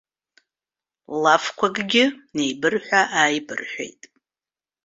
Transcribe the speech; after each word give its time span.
Лафқәакгьы 1.23 2.03
неибырҳәа-ааибырҳәеит. 2.35 4.01